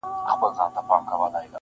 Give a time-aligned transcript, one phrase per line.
[0.03, 1.49] پر نغمو پر زمزمو چپاو راغلى-